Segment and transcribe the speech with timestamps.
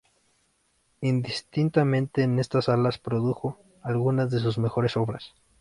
[1.01, 5.35] Indistintamente en estas salas produjo algunas de sus mejores obras.